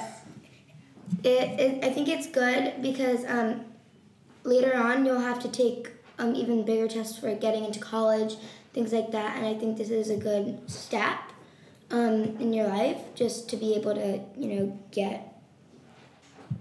it, 1.24 1.60
it 1.60 1.84
I 1.84 1.90
think 1.92 2.08
it's 2.08 2.28
good 2.28 2.82
because 2.82 3.26
um, 3.26 3.66
later 4.44 4.76
on 4.76 5.06
you'll 5.06 5.20
have 5.20 5.40
to 5.40 5.50
take 5.50 5.92
um, 6.18 6.36
even 6.36 6.64
bigger 6.64 6.88
tests 6.88 7.18
for 7.18 7.34
getting 7.36 7.66
into 7.66 7.80
college, 7.80 8.36
things 8.74 8.94
like 8.94 9.12
that. 9.12 9.38
And 9.38 9.46
I 9.46 9.54
think 9.54 9.78
this 9.78 9.90
is 9.90 10.10
a 10.10 10.18
good 10.18 10.70
step 10.70 11.20
um, 11.92 12.38
in 12.40 12.54
your 12.54 12.68
life 12.68 12.98
just 13.16 13.50
to 13.50 13.58
be 13.58 13.76
able 13.76 13.94
to 13.96 14.22
you 14.38 14.56
know 14.56 14.80
get 14.92 15.28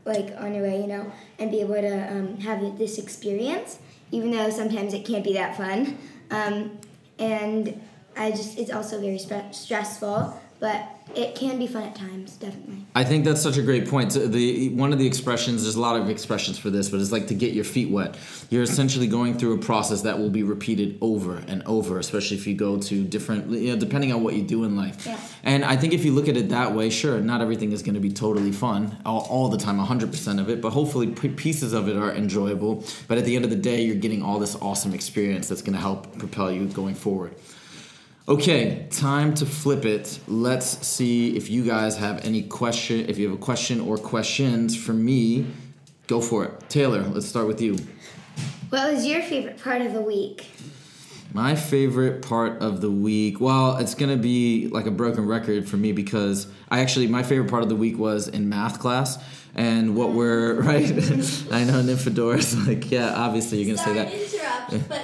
like 0.05 0.35
on 0.39 0.55
your 0.55 0.65
way 0.65 0.81
you 0.81 0.87
know 0.87 1.13
and 1.39 1.51
be 1.51 1.61
able 1.61 1.75
to 1.75 2.11
um, 2.11 2.39
have 2.39 2.79
this 2.79 2.99
experience 2.99 3.79
even 4.13 4.31
though 4.31 4.51
sometimes 4.51 4.95
it 4.95 5.05
can't 5.05 5.25
be 5.25 5.35
that 5.35 5.57
fun. 5.57 5.99
Um, 6.31 6.79
and 7.21 7.81
i 8.17 8.31
just 8.31 8.59
it's 8.59 8.71
also 8.73 8.99
very 9.01 9.19
stre- 9.19 9.55
stressful 9.55 10.35
but 10.61 10.89
it 11.17 11.35
can 11.35 11.59
be 11.59 11.67
fun 11.67 11.83
at 11.83 11.97
times 11.97 12.37
definitely 12.37 12.81
I 12.95 13.05
think 13.05 13.25
that's 13.25 13.41
such 13.41 13.57
a 13.57 13.63
great 13.63 13.89
point. 13.89 14.13
So 14.13 14.27
The 14.27 14.71
one 14.71 14.93
of 14.93 14.99
the 14.99 15.07
expressions, 15.07 15.63
there's 15.63 15.77
a 15.77 15.81
lot 15.81 16.01
of 16.01 16.11
expressions 16.11 16.59
for 16.59 16.71
this, 16.71 16.89
but 16.89 17.01
it's 17.01 17.13
like 17.13 17.29
to 17.29 17.35
get 17.35 17.53
your 17.53 17.65
feet 17.65 17.89
wet. 17.89 18.17
You're 18.51 18.65
essentially 18.65 19.07
going 19.07 19.39
through 19.39 19.55
a 19.55 19.59
process 19.59 20.03
that 20.03 20.19
will 20.19 20.31
be 20.31 20.43
repeated 20.43 20.99
over 21.01 21.37
and 21.47 21.63
over, 21.67 21.99
especially 22.01 22.37
if 22.37 22.47
you 22.49 22.55
go 22.55 22.79
to 22.79 23.05
different, 23.05 23.49
you 23.51 23.73
know, 23.73 23.79
depending 23.79 24.13
on 24.13 24.25
what 24.25 24.35
you 24.35 24.43
do 24.43 24.65
in 24.65 24.77
life. 24.77 25.07
Yeah. 25.07 25.21
And 25.45 25.65
I 25.65 25.77
think 25.77 25.93
if 25.93 26.05
you 26.05 26.13
look 26.13 26.29
at 26.29 26.37
it 26.37 26.49
that 26.49 26.75
way, 26.75 26.91
sure, 26.91 27.21
not 27.21 27.41
everything 27.41 27.71
is 27.71 27.83
going 27.83 27.95
to 27.95 28.01
be 28.01 28.11
totally 28.11 28.53
fun 28.53 28.97
all, 29.07 29.21
all 29.31 29.49
the 29.49 29.59
time, 29.59 29.79
100% 29.79 30.41
of 30.41 30.51
it, 30.51 30.61
but 30.61 30.71
hopefully 30.71 31.07
pieces 31.07 31.73
of 31.73 31.89
it 31.89 31.97
are 31.97 32.13
enjoyable. 32.13 32.85
But 33.07 33.19
at 33.19 33.25
the 33.25 33.37
end 33.37 33.45
of 33.45 33.51
the 33.51 33.57
day, 33.57 33.83
you're 33.83 33.97
getting 33.97 34.23
all 34.23 34.41
this 34.41 34.57
awesome 34.57 34.95
experience 34.95 35.49
that's 35.49 35.63
going 35.63 35.75
to 35.75 35.81
help 35.81 36.19
propel 36.19 36.51
you 36.51 36.67
going 36.67 36.97
forward. 36.97 37.37
Okay, 38.31 38.87
time 38.93 39.35
to 39.35 39.45
flip 39.45 39.85
it. 39.85 40.21
Let's 40.29 40.87
see 40.87 41.37
if 41.37 41.51
you 41.51 41.65
guys 41.65 41.97
have 41.97 42.25
any 42.25 42.43
question. 42.43 43.07
If 43.09 43.19
you 43.19 43.29
have 43.29 43.37
a 43.37 43.41
question 43.43 43.81
or 43.81 43.99
questions 43.99 44.77
for 44.77 44.93
me, 44.93 45.47
go 46.07 46.21
for 46.21 46.45
it. 46.45 46.71
Taylor, 46.71 47.03
let's 47.03 47.27
start 47.27 47.49
with 47.49 47.61
you. 47.61 47.77
what 48.69 48.93
was 48.93 49.05
your 49.05 49.21
favorite 49.21 49.61
part 49.61 49.83
of 49.83 49.95
the 49.95 50.01
week 50.01 50.47
My 51.35 51.57
favorite 51.57 52.23
part 52.23 52.63
of 52.63 52.81
the 52.81 52.91
week, 52.91 53.41
well, 53.41 53.79
it's 53.79 53.97
gonna 53.97 54.17
be 54.17 54.69
like 54.69 54.87
a 54.87 54.93
broken 54.93 55.27
record 55.27 55.69
for 55.69 55.77
me 55.77 55.91
because 55.91 56.47
I 56.71 56.83
actually 56.83 57.09
my 57.09 57.25
favorite 57.25 57.51
part 57.51 57.65
of 57.65 57.69
the 57.69 57.75
week 57.77 57.99
was 57.99 58.29
in 58.29 58.49
math 58.49 58.79
class. 58.79 59.19
And 59.57 59.97
what 59.97 60.13
we're 60.13 60.55
right, 60.63 60.89
I 61.51 61.65
know 61.65 61.83
Nymphadora's 61.83 62.55
like, 62.69 62.93
yeah, 62.93 63.13
obviously 63.13 63.59
you're 63.61 63.75
gonna 63.75 63.85
Sorry 63.85 63.97
say 63.97 64.05
that. 64.05 64.71
to 64.71 64.73
interrupt, 64.77 64.89
but 64.89 65.03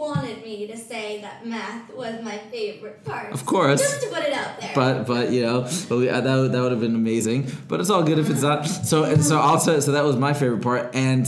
wanted 0.00 0.42
me 0.42 0.66
to 0.66 0.76
say 0.76 1.20
that 1.20 1.46
math 1.46 1.92
was 1.94 2.14
my 2.22 2.38
favorite 2.54 3.04
part. 3.04 3.32
Of 3.32 3.44
course. 3.44 3.80
Just 3.80 4.00
to 4.02 4.08
put 4.08 4.22
it 4.28 4.32
out 4.32 4.58
there. 4.60 4.72
but 4.74 5.06
but 5.06 5.30
you 5.30 5.42
know 5.42 5.58
but 5.88 5.96
we, 5.98 6.08
uh, 6.08 6.20
that, 6.26 6.36
would- 6.36 6.52
that 6.52 6.60
would 6.62 6.72
have 6.72 6.80
been 6.80 6.94
amazing 6.94 7.40
but 7.68 7.76
it's 7.80 7.90
all 7.90 8.02
good 8.02 8.18
if 8.18 8.28
it's 8.30 8.42
not 8.42 8.64
so 8.66 9.04
and 9.04 9.22
so 9.30 9.38
i'll 9.38 9.58
so 9.58 9.78
that 9.92 10.04
was 10.10 10.16
my 10.16 10.32
favorite 10.32 10.62
part 10.62 10.84
and 10.94 11.26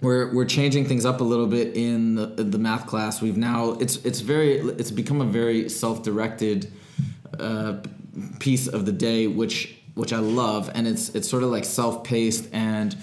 we're 0.00 0.32
we're 0.34 0.44
changing 0.58 0.84
things 0.86 1.04
up 1.04 1.20
a 1.20 1.24
little 1.24 1.46
bit 1.46 1.76
in 1.76 2.14
the, 2.14 2.26
the 2.26 2.58
math 2.58 2.86
class 2.86 3.20
we've 3.20 3.36
now 3.36 3.72
it's 3.84 3.96
it's 4.08 4.20
very 4.20 4.52
it's 4.80 4.90
become 4.90 5.20
a 5.20 5.24
very 5.40 5.68
self-directed 5.68 6.72
uh, 7.38 7.74
piece 8.38 8.66
of 8.66 8.86
the 8.86 8.92
day 8.92 9.26
which 9.26 9.76
which 9.94 10.12
i 10.12 10.18
love 10.18 10.70
and 10.74 10.86
it's 10.88 11.04
it's 11.16 11.28
sort 11.28 11.42
of 11.42 11.50
like 11.50 11.64
self-paced 11.64 12.48
and 12.52 12.96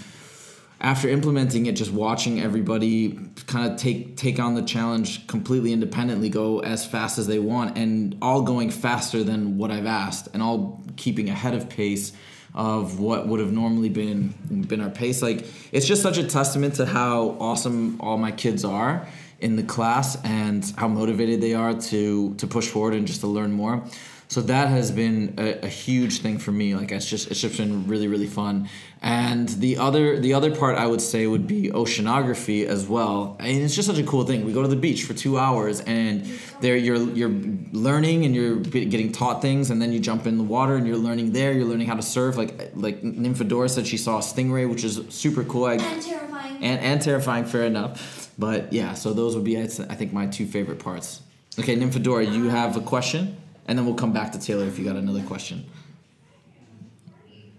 after 0.82 1.08
implementing 1.08 1.66
it, 1.68 1.74
just 1.74 1.92
watching 1.92 2.42
everybody 2.42 3.20
kind 3.48 3.72
of 3.72 3.78
take 3.78 4.18
take 4.18 4.40
on 4.40 4.56
the 4.56 4.62
challenge 4.62 5.26
completely 5.28 5.72
independently, 5.72 6.30
go 6.30 6.60
as 6.60 6.86
fast 6.86 7.18
as 7.18 7.28
they 7.28 7.40
want, 7.40 7.78
and 7.78 8.18
all 8.22 8.42
going 8.42 8.70
faster 8.70 9.24
than 9.24 9.58
what 9.58 9.72
I've 9.72 9.86
asked, 9.86 10.28
and 10.34 10.44
all 10.44 10.84
keeping 10.98 11.30
ahead 11.30 11.54
of 11.54 11.70
pace 11.70 12.12
of 12.54 13.00
what 13.00 13.28
would 13.28 13.40
have 13.40 13.52
normally 13.52 13.90
been 13.90 14.30
been 14.68 14.82
our 14.82 14.90
pace. 14.90 15.22
Like 15.22 15.46
it's 15.72 15.86
just 15.86 16.02
such 16.02 16.18
a 16.18 16.24
testament 16.24 16.76
to 16.76 16.86
how 16.86 17.38
awesome 17.40 18.00
all 18.02 18.18
my 18.18 18.32
kids 18.32 18.64
are 18.64 19.08
in 19.40 19.58
the 19.58 19.64
class 19.64 20.18
and 20.24 20.74
how 20.78 20.88
motivated 20.88 21.42
they 21.42 21.54
are 21.54 21.74
to 21.74 22.34
to 22.36 22.48
push 22.48 22.68
forward 22.68 22.94
and 22.94 23.06
just 23.06 23.22
to 23.22 23.28
learn 23.28 23.52
more. 23.52 23.84
So 24.28 24.42
that 24.42 24.70
has 24.70 24.92
been 24.92 25.36
a, 25.38 25.66
a 25.66 25.68
huge 25.68 26.22
thing 26.22 26.40
for 26.40 26.52
me. 26.52 26.76
Like 26.76 26.92
it's 26.92 27.10
just 27.10 27.30
it's 27.30 27.42
just 27.42 27.58
been 27.58 27.88
really 27.88 28.08
really 28.08 28.28
fun. 28.28 28.68
And 29.02 29.48
the 29.50 29.78
other 29.78 30.20
the 30.20 30.34
other 30.34 30.56
part 30.56 30.78
I 30.78 30.88
would 30.88 31.02
say 31.02 31.28
would 31.28 31.46
be 31.46 31.70
oceanography 31.70 32.66
as 32.66 32.88
well. 32.88 33.38
And 33.40 33.62
it's 33.62 33.76
just 33.76 33.88
such 33.88 34.00
a 34.00 34.04
cool 34.04 34.24
thing. 34.26 34.44
We 34.44 34.52
go 34.52 34.64
to 34.64 34.68
the 34.68 34.76
beach 34.76 35.04
for 35.04 35.14
two 35.14 35.38
hours 35.38 35.82
and 35.82 36.26
there 36.60 36.76
you're 36.76 36.98
you're 36.98 37.30
learning 37.72 38.26
and 38.26 38.34
you're 38.34 38.58
getting 38.58 39.12
taught 39.12 39.42
things, 39.42 39.70
and 39.70 39.82
then 39.82 39.92
you 39.92 40.00
jump 40.00 40.26
in 40.26 40.38
the 40.38 40.44
water 40.44 40.76
and 40.76 40.88
you're 40.88 40.98
learning 40.98 41.32
there. 41.34 41.54
You're 41.54 41.66
learning 41.66 41.88
how 41.88 41.96
to 41.96 42.02
surf. 42.02 42.36
Like 42.36 42.72
like 42.74 43.02
Nymphadora 43.04 43.70
said, 43.70 43.86
she 43.86 43.98
saw 43.98 44.18
a 44.18 44.22
stingray, 44.22 44.68
which 44.70 44.84
is 44.84 45.02
super 45.10 45.44
cool. 45.44 45.66
I, 45.66 45.74
and 45.74 46.02
terrifying. 46.02 46.64
and 46.64 46.80
and 46.82 47.02
terrifying. 47.02 47.46
Fair 47.46 47.64
enough. 47.64 48.32
But 48.38 48.74
yeah, 48.74 48.96
so 48.96 49.14
those 49.14 49.36
would 49.36 49.46
be 49.46 49.62
I 49.62 49.68
think 49.68 50.14
my 50.14 50.26
two 50.26 50.46
favorite 50.46 50.80
parts. 50.80 51.22
Okay, 51.58 51.78
Nymphadora, 51.78 52.34
you 52.34 52.50
have 52.50 52.76
a 52.76 52.82
question, 52.82 53.38
and 53.68 53.78
then 53.78 53.86
we'll 53.86 53.96
come 53.96 54.14
back 54.14 54.32
to 54.34 54.40
Taylor 54.40 54.66
if 54.66 54.78
you 54.80 54.86
got 54.86 54.96
another 54.96 55.24
question. 55.24 55.66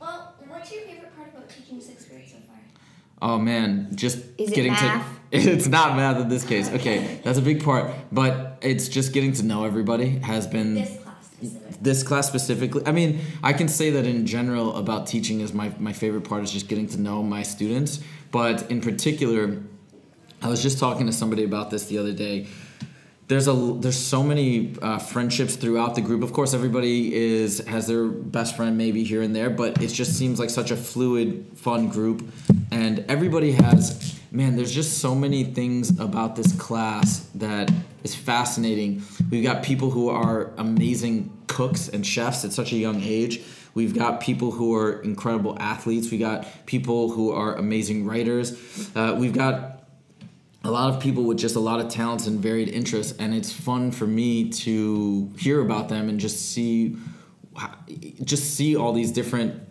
well, 0.01 0.35
what's 0.49 0.73
your 0.73 0.83
favorite 0.83 1.15
part 1.17 1.29
about 1.35 1.49
teaching 1.49 1.81
sixth 1.81 2.09
grade 2.09 2.25
so 2.29 2.37
far? 2.47 2.57
Oh 3.23 3.39
man, 3.39 3.89
just 3.95 4.19
Is 4.39 4.51
it 4.51 4.55
getting 4.55 4.73
math? 4.73 5.07
to. 5.09 5.17
It's 5.33 5.67
not 5.67 5.97
math 5.97 6.21
in 6.21 6.29
this 6.29 6.45
case. 6.45 6.71
Okay, 6.71 7.21
that's 7.25 7.39
a 7.39 7.43
big 7.43 7.63
part, 7.65 7.91
but 8.13 8.59
it's 8.63 8.89
just 8.89 9.13
getting 9.13 9.33
to 9.35 9.43
know 9.43 9.65
everybody 9.65 10.19
has 10.21 10.47
been 10.47 10.75
This 10.75 10.99
class 11.03 11.27
specifically. 11.27 11.79
this 11.83 12.03
class 12.03 12.27
specifically 12.29 12.83
i 12.87 12.93
mean 12.93 13.21
i 13.43 13.53
can 13.53 13.69
say 13.69 13.91
that 13.91 14.07
in 14.07 14.25
general 14.27 14.75
about 14.77 15.07
teaching 15.07 15.41
is 15.41 15.53
my, 15.53 15.71
my 15.79 15.93
favorite 15.93 16.23
part 16.23 16.43
is 16.43 16.51
just 16.51 16.67
getting 16.69 16.87
to 16.89 16.99
know 16.99 17.23
my 17.23 17.43
students 17.43 18.01
but 18.31 18.71
in 18.71 18.81
particular 18.81 19.63
i 20.41 20.49
was 20.49 20.63
just 20.63 20.79
talking 20.79 21.05
to 21.07 21.13
somebody 21.13 21.45
about 21.45 21.71
this 21.71 21.85
the 21.87 21.99
other 21.99 22.13
day 22.13 22.47
there's 23.29 23.49
a 23.49 23.53
there's 23.53 23.99
so 23.99 24.23
many 24.23 24.75
uh, 24.81 24.99
friendships 24.99 25.57
throughout 25.57 25.95
the 25.95 26.01
group. 26.01 26.23
Of 26.23 26.33
course 26.33 26.55
everybody 26.55 27.15
is 27.15 27.59
has 27.67 27.87
their 27.87 28.07
best 28.07 28.57
friend 28.57 28.79
maybe 28.79 29.03
here 29.03 29.23
and 29.23 29.35
there 29.35 29.51
but 29.51 29.83
it 29.83 29.89
just 29.89 30.17
seems 30.17 30.39
like 30.39 30.51
such 30.51 30.71
a 30.71 30.77
fluid 30.77 31.47
fun 31.57 31.89
group. 31.89 32.25
And 32.71 33.05
everybody 33.09 33.53
has 33.53 34.19
man 34.31 34.57
there's 34.57 34.73
just 34.73 34.99
so 34.99 35.15
many 35.15 35.43
things 35.45 35.99
about 35.99 36.37
this 36.37 36.53
class 36.57 37.29
that 37.35 37.73
is 38.05 38.15
fascinating. 38.15 39.03
We've 39.31 39.45
got 39.45 39.63
people 39.63 39.91
who 39.91 40.09
are 40.09 40.53
amazing 40.57 41.37
cooks 41.49 41.89
and 41.89 42.07
chefs 42.07 42.45
at 42.45 42.53
such 42.53 42.73
a 42.73 42.77
young 42.77 43.03
age. 43.03 43.41
We've 43.75 43.95
got 43.95 44.21
people 44.21 44.53
who 44.53 44.75
are 44.75 45.03
incredible 45.03 45.57
athletes. 45.61 46.11
We 46.11 46.19
got 46.19 46.47
people 46.65 47.11
who 47.11 47.33
are 47.33 47.57
amazing 47.57 48.07
writers. 48.07 48.57
Uh, 48.95 49.17
we've 49.19 49.35
got 49.35 49.76
a 50.67 50.71
lot 50.71 50.93
of 50.93 51.01
people 51.01 51.25
with 51.25 51.39
just 51.39 51.57
a 51.57 51.61
lot 51.61 51.81
of 51.81 51.89
talents 51.89 52.27
and 52.27 52.41
varied 52.41 52.69
interests 52.69 53.15
and 53.19 53.35
it's 53.35 53.53
fun 53.53 53.91
for 53.91 54.07
me 54.07 54.49
to 54.51 55.31
hear 55.39 55.61
about 55.61 55.89
them 55.89 56.09
and 56.09 56.19
just 56.19 56.53
see 56.53 56.97
just 58.23 58.55
see 58.55 58.77
all 58.77 58.93
these 58.93 59.13
different 59.13 59.63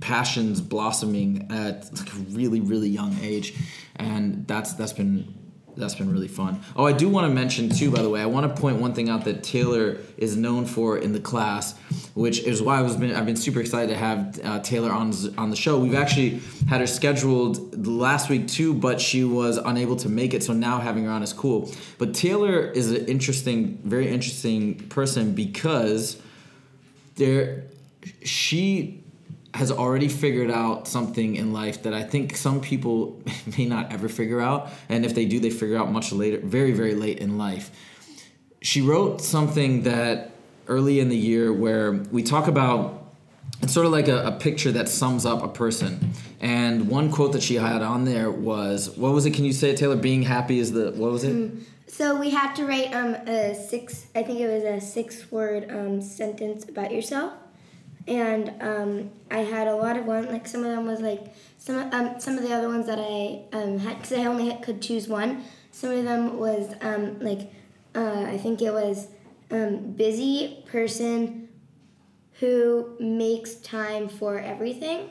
passions 0.00 0.60
blossoming 0.60 1.48
at 1.50 1.90
like 1.98 2.12
a 2.12 2.18
really 2.30 2.60
really 2.60 2.88
young 2.88 3.16
age. 3.22 3.54
And 3.96 4.46
that's 4.46 4.74
that's 4.74 4.92
been 4.92 5.34
that's 5.78 5.94
been 5.94 6.12
really 6.12 6.28
fun. 6.28 6.60
Oh 6.76 6.84
i 6.84 6.92
do 6.92 7.08
want 7.08 7.26
to 7.26 7.32
mention 7.32 7.70
too 7.70 7.90
by 7.90 8.02
the 8.02 8.10
way 8.10 8.20
i 8.20 8.26
want 8.26 8.54
to 8.54 8.60
point 8.60 8.78
one 8.78 8.94
thing 8.94 9.08
out 9.08 9.24
that 9.24 9.42
taylor 9.42 9.98
is 10.16 10.36
known 10.36 10.66
for 10.66 10.98
in 10.98 11.12
the 11.12 11.20
class 11.20 11.78
which 12.14 12.40
is 12.40 12.60
why 12.60 12.78
i 12.78 12.82
was 12.82 12.96
been 12.96 13.14
i've 13.14 13.26
been 13.26 13.36
super 13.36 13.60
excited 13.60 13.88
to 13.88 13.96
have 13.96 14.40
uh, 14.44 14.60
taylor 14.60 14.90
on 14.90 15.12
on 15.36 15.50
the 15.50 15.56
show. 15.56 15.78
We've 15.78 15.94
actually 15.94 16.40
had 16.68 16.80
her 16.80 16.86
scheduled 16.86 17.86
last 17.86 18.28
week 18.28 18.48
too 18.48 18.74
but 18.74 19.00
she 19.00 19.24
was 19.24 19.56
unable 19.56 19.96
to 19.96 20.08
make 20.08 20.34
it 20.34 20.42
so 20.42 20.52
now 20.52 20.78
having 20.78 21.04
her 21.04 21.10
on 21.10 21.22
is 21.22 21.32
cool. 21.32 21.72
But 21.98 22.14
taylor 22.14 22.70
is 22.70 22.90
an 22.90 23.06
interesting 23.06 23.78
very 23.84 24.08
interesting 24.08 24.74
person 24.88 25.34
because 25.34 26.20
there 27.16 27.64
she 28.22 29.02
has 29.54 29.70
already 29.72 30.08
figured 30.08 30.50
out 30.50 30.86
something 30.86 31.36
in 31.36 31.52
life 31.52 31.82
that 31.82 31.94
I 31.94 32.02
think 32.02 32.36
some 32.36 32.60
people 32.60 33.22
may 33.58 33.64
not 33.64 33.92
ever 33.92 34.08
figure 34.08 34.40
out, 34.40 34.68
and 34.88 35.04
if 35.04 35.14
they 35.14 35.24
do, 35.24 35.40
they 35.40 35.50
figure 35.50 35.78
out 35.78 35.90
much 35.90 36.12
later, 36.12 36.38
very 36.38 36.72
very 36.72 36.94
late 36.94 37.18
in 37.18 37.38
life. 37.38 37.70
She 38.60 38.80
wrote 38.80 39.20
something 39.20 39.82
that 39.82 40.32
early 40.66 41.00
in 41.00 41.08
the 41.08 41.16
year 41.16 41.52
where 41.52 41.92
we 41.92 42.22
talk 42.22 42.46
about 42.46 42.98
it's 43.60 43.72
sort 43.72 43.86
of 43.86 43.92
like 43.92 44.08
a, 44.08 44.26
a, 44.26 44.32
picture 44.32 44.70
that 44.72 44.88
sums 44.88 45.26
up 45.26 45.42
a 45.42 45.48
person. 45.48 46.12
And 46.40 46.88
one 46.88 47.10
quote 47.10 47.32
that 47.32 47.42
she 47.42 47.56
had 47.56 47.82
on 47.82 48.04
there 48.04 48.30
was, 48.30 48.90
"What 48.96 49.12
was 49.12 49.26
it? 49.26 49.32
Can 49.32 49.44
you 49.44 49.52
say 49.52 49.70
it, 49.70 49.76
Taylor? 49.78 49.96
Being 49.96 50.22
happy 50.22 50.58
is 50.58 50.72
the 50.72 50.92
what 50.92 51.10
was 51.10 51.24
it?" 51.24 51.34
Mm. 51.34 51.62
So 51.88 52.16
we 52.20 52.30
had 52.30 52.54
to 52.54 52.66
write 52.66 52.94
um, 52.94 53.14
a 53.26 53.54
six. 53.54 54.06
I 54.14 54.22
think 54.22 54.38
it 54.40 54.46
was 54.46 54.62
a 54.62 54.80
six-word 54.80 55.70
um, 55.70 56.00
sentence 56.00 56.68
about 56.68 56.92
yourself 56.92 57.32
and 58.08 58.54
um, 58.60 59.10
I 59.30 59.38
had 59.38 59.68
a 59.68 59.76
lot 59.76 59.96
of 59.96 60.06
one. 60.06 60.26
Like 60.26 60.48
some 60.48 60.64
of 60.64 60.70
them 60.70 60.86
was 60.86 61.00
like 61.00 61.34
some 61.58 61.92
um, 61.92 62.18
some 62.18 62.38
of 62.38 62.42
the 62.42 62.54
other 62.54 62.68
ones 62.68 62.86
that 62.86 62.98
I 62.98 63.42
um, 63.52 63.78
had 63.78 64.00
because 64.00 64.18
I 64.18 64.24
only 64.24 64.48
had, 64.48 64.62
could 64.62 64.80
choose 64.80 65.06
one. 65.06 65.44
Some 65.70 65.90
of 65.90 66.04
them 66.04 66.38
was 66.38 66.74
um, 66.80 67.20
like 67.20 67.52
uh, 67.94 68.24
I 68.26 68.38
think 68.38 68.62
it 68.62 68.72
was 68.72 69.08
um, 69.50 69.92
busy 69.92 70.64
person 70.70 71.48
who 72.40 72.96
makes 72.98 73.56
time 73.56 74.08
for 74.08 74.38
everything. 74.38 75.10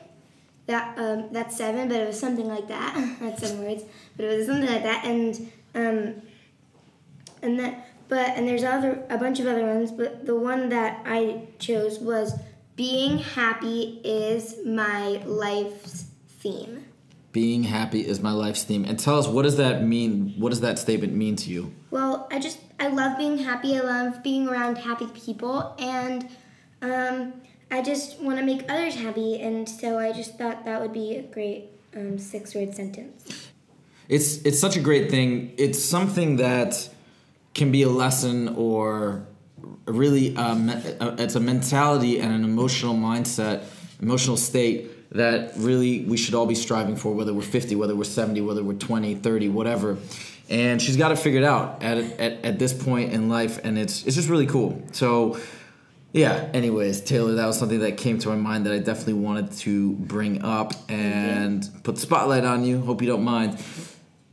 That 0.66 0.98
um, 0.98 1.28
that's 1.30 1.56
seven, 1.56 1.88
but 1.88 1.98
it 1.98 2.06
was 2.06 2.18
something 2.18 2.48
like 2.48 2.68
that. 2.68 3.16
that's 3.20 3.42
seven 3.42 3.64
words, 3.64 3.84
but 4.16 4.26
it 4.26 4.36
was 4.36 4.46
something 4.46 4.68
like 4.68 4.82
that, 4.82 5.04
and 5.04 5.50
and 5.74 7.58
that. 7.58 7.84
But 8.08 8.30
and 8.36 8.48
there's 8.48 8.64
other 8.64 9.04
a 9.10 9.18
bunch 9.18 9.38
of 9.38 9.46
other 9.46 9.66
ones, 9.66 9.92
but 9.92 10.26
the 10.26 10.34
one 10.34 10.70
that 10.70 11.02
I 11.06 11.42
chose 11.58 11.98
was 11.98 12.32
being 12.78 13.18
happy 13.18 14.00
is 14.04 14.54
my 14.64 15.20
life's 15.26 16.04
theme. 16.38 16.84
Being 17.32 17.64
happy 17.64 18.06
is 18.06 18.20
my 18.20 18.30
life's 18.30 18.62
theme. 18.62 18.84
And 18.84 18.96
tell 18.96 19.18
us, 19.18 19.26
what 19.26 19.42
does 19.42 19.56
that 19.56 19.82
mean? 19.82 20.34
What 20.38 20.50
does 20.50 20.60
that 20.60 20.78
statement 20.78 21.12
mean 21.12 21.34
to 21.36 21.50
you? 21.50 21.74
Well, 21.90 22.28
I 22.30 22.38
just, 22.38 22.60
I 22.78 22.86
love 22.86 23.18
being 23.18 23.38
happy. 23.38 23.76
I 23.76 23.80
love 23.80 24.22
being 24.22 24.46
around 24.48 24.78
happy 24.78 25.08
people. 25.08 25.74
And 25.80 26.28
um, 26.80 27.32
I 27.68 27.82
just 27.82 28.20
want 28.20 28.38
to 28.38 28.44
make 28.44 28.62
others 28.70 28.94
happy. 28.94 29.40
And 29.40 29.68
so 29.68 29.98
I 29.98 30.12
just 30.12 30.38
thought 30.38 30.64
that 30.64 30.80
would 30.80 30.92
be 30.92 31.16
a 31.16 31.22
great 31.22 31.70
um, 31.96 32.16
six 32.16 32.54
word 32.54 32.76
sentence. 32.76 33.48
It's, 34.08 34.36
it's 34.42 34.60
such 34.60 34.76
a 34.76 34.80
great 34.80 35.10
thing. 35.10 35.52
It's 35.58 35.82
something 35.82 36.36
that 36.36 36.88
can 37.54 37.72
be 37.72 37.82
a 37.82 37.90
lesson 37.90 38.50
or 38.50 39.26
really 39.86 40.36
um, 40.36 40.68
it's 40.70 41.34
a 41.34 41.40
mentality 41.40 42.20
and 42.20 42.32
an 42.32 42.44
emotional 42.44 42.94
mindset, 42.94 43.64
emotional 44.00 44.36
state 44.36 45.10
that 45.10 45.52
really 45.56 46.04
we 46.04 46.16
should 46.16 46.34
all 46.34 46.46
be 46.46 46.54
striving 46.54 46.96
for, 46.96 47.14
whether 47.14 47.32
we're 47.32 47.42
50, 47.42 47.76
whether 47.76 47.96
we're 47.96 48.04
70, 48.04 48.40
whether 48.42 48.62
we're 48.62 48.74
20, 48.74 49.14
30, 49.16 49.48
whatever. 49.48 49.96
And 50.50 50.80
she's 50.80 50.96
got 50.96 51.12
it 51.12 51.18
figured 51.18 51.44
out 51.44 51.82
at, 51.82 51.98
at, 51.98 52.44
at 52.44 52.58
this 52.58 52.72
point 52.72 53.12
in 53.12 53.28
life, 53.28 53.60
and 53.64 53.78
it's 53.78 54.06
it's 54.06 54.16
just 54.16 54.28
really 54.28 54.46
cool. 54.46 54.82
So, 54.92 55.38
yeah. 56.12 56.48
Anyways, 56.54 57.02
Taylor, 57.02 57.34
that 57.34 57.46
was 57.46 57.58
something 57.58 57.80
that 57.80 57.98
came 57.98 58.18
to 58.20 58.28
my 58.30 58.36
mind 58.36 58.64
that 58.64 58.72
I 58.72 58.78
definitely 58.78 59.14
wanted 59.14 59.52
to 59.58 59.92
bring 59.92 60.42
up 60.42 60.72
and 60.88 61.68
put 61.82 61.96
the 61.96 62.00
spotlight 62.00 62.44
on 62.44 62.64
you. 62.64 62.80
Hope 62.80 63.02
you 63.02 63.08
don't 63.08 63.24
mind. 63.24 63.58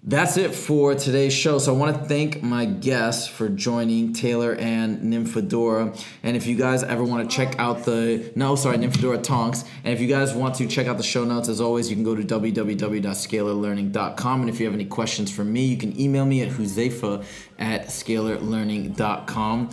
That's 0.07 0.37
it 0.37 0.53
for 0.53 0.93
today's 0.93 1.33
show. 1.33 1.57
So 1.57 1.73
I 1.73 1.77
want 1.77 1.97
to 1.97 2.03
thank 2.05 2.43
my 2.43 2.65
guests 2.65 3.27
for 3.27 3.49
joining 3.49 4.13
Taylor 4.13 4.53
and 4.53 5.01
Nymphadora. 5.01 5.99
And 6.21 6.37
if 6.37 6.45
you 6.45 6.55
guys 6.55 6.83
ever 6.83 7.03
want 7.03 7.27
to 7.27 7.35
check 7.35 7.57
out 7.57 7.85
the 7.85 8.31
no, 8.35 8.55
sorry, 8.55 8.77
Nymphadora 8.77 9.23
Tonks. 9.23 9.63
And 9.83 9.95
if 9.95 9.99
you 9.99 10.07
guys 10.07 10.31
want 10.31 10.53
to 10.55 10.67
check 10.67 10.85
out 10.85 10.97
the 10.97 11.03
show 11.03 11.25
notes, 11.25 11.49
as 11.49 11.59
always, 11.59 11.89
you 11.89 11.95
can 11.95 12.03
go 12.03 12.13
to 12.13 12.21
www.scalarlearning.com. 12.21 14.41
And 14.41 14.49
if 14.49 14.59
you 14.59 14.67
have 14.67 14.75
any 14.75 14.85
questions 14.85 15.31
for 15.31 15.43
me, 15.43 15.65
you 15.65 15.77
can 15.77 15.99
email 15.99 16.25
me 16.25 16.43
at 16.43 16.49
huzefa 16.49 17.25
at 17.57 17.87
scalarlearning.com. 17.87 19.69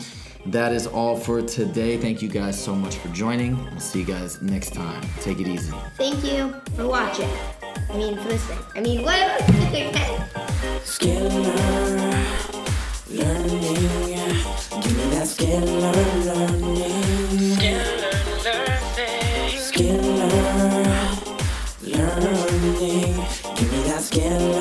That 0.47 0.73
is 0.73 0.87
all 0.87 1.15
for 1.15 1.43
today. 1.43 1.99
Thank 1.99 2.23
you 2.23 2.31
guys 2.31 2.59
so 2.59 2.75
much 2.75 2.97
for 2.97 3.09
joining. 3.09 3.63
We'll 3.67 3.81
see 3.81 3.99
you 4.01 4.07
guys 4.07 4.41
next 4.41 4.73
time. 4.73 5.05
Take 5.21 5.41
it 5.41 5.47
easy. 5.47 5.75
Thank 5.99 6.25
you 6.25 6.55
for 6.75 6.89
watching. 6.89 7.29
I 7.91 7.97
mean, 7.97 8.17
listen. 8.29 8.59
I 8.75 8.81
mean, 8.81 9.03
what? 9.03 9.17
Scalar 10.85 11.31
learning. 13.09 13.63
Give 14.83 14.97
me 14.97 15.05
that 15.15 15.27
scalar 15.27 15.95
learning. 16.25 17.57
Scalar 19.69 20.33
learning. 21.83 23.15
Give 23.57 23.73
me 23.73 23.83
that 23.89 24.03
learning. 24.03 24.52